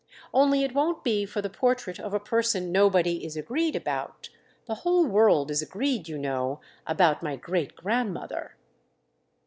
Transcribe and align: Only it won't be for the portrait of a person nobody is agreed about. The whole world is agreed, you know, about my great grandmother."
Only 0.33 0.63
it 0.63 0.73
won't 0.73 1.03
be 1.03 1.27
for 1.27 1.43
the 1.43 1.49
portrait 1.51 1.99
of 1.99 2.11
a 2.11 2.19
person 2.19 2.71
nobody 2.71 3.23
is 3.23 3.37
agreed 3.37 3.75
about. 3.75 4.29
The 4.65 4.73
whole 4.81 5.05
world 5.05 5.51
is 5.51 5.61
agreed, 5.61 6.07
you 6.09 6.17
know, 6.17 6.59
about 6.87 7.21
my 7.21 7.35
great 7.35 7.75
grandmother." 7.75 8.55